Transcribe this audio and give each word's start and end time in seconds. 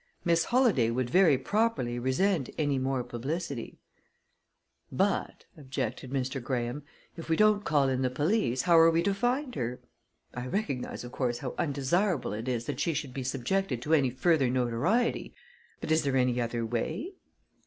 Miss 0.25 0.45
Holladay 0.45 0.89
would 0.89 1.11
very 1.11 1.37
properly 1.37 1.99
resent 1.99 2.49
any 2.57 2.79
more 2.79 3.03
publicity" 3.03 3.77
"But," 5.05 5.45
objected 5.55 6.09
Mr. 6.09 6.41
Graham, 6.41 6.81
"if 7.17 7.29
we 7.29 7.35
don't 7.35 7.63
call 7.63 7.87
in 7.87 8.01
the 8.01 8.09
police, 8.09 8.63
how 8.63 8.79
are 8.79 8.89
we 8.89 9.03
to 9.03 9.13
find 9.13 9.53
her? 9.53 9.79
I 10.33 10.47
recognize, 10.47 11.03
of 11.03 11.11
course, 11.11 11.37
how 11.37 11.53
undesirable 11.59 12.33
it 12.33 12.47
is 12.47 12.65
that 12.65 12.79
she 12.79 12.95
should 12.95 13.13
be 13.13 13.21
subjected 13.23 13.79
to 13.83 13.93
any 13.93 14.09
further 14.09 14.49
notoriety, 14.49 15.35
but 15.81 15.91
is 15.91 16.01
there 16.01 16.17
any 16.17 16.41
other 16.41 16.65
way?" 16.65 17.13